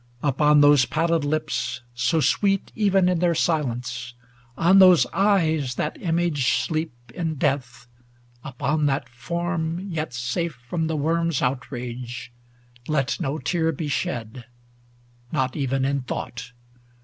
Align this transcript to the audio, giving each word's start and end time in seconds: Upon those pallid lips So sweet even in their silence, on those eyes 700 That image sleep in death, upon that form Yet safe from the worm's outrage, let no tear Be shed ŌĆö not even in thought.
Upon 0.23 0.61
those 0.61 0.85
pallid 0.87 1.23
lips 1.23 1.81
So 1.93 2.21
sweet 2.21 2.71
even 2.73 3.07
in 3.07 3.19
their 3.19 3.35
silence, 3.35 4.15
on 4.57 4.79
those 4.79 5.05
eyes 5.13 5.73
700 5.73 5.75
That 5.75 6.01
image 6.09 6.53
sleep 6.55 6.93
in 7.13 7.35
death, 7.35 7.85
upon 8.43 8.87
that 8.87 9.07
form 9.07 9.79
Yet 9.79 10.11
safe 10.15 10.55
from 10.67 10.87
the 10.87 10.97
worm's 10.97 11.43
outrage, 11.43 12.33
let 12.87 13.19
no 13.19 13.37
tear 13.37 13.71
Be 13.71 13.89
shed 13.89 14.45
ŌĆö 15.29 15.33
not 15.33 15.55
even 15.55 15.85
in 15.85 16.01
thought. 16.01 16.51